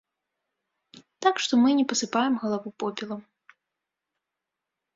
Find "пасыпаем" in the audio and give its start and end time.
1.93-2.33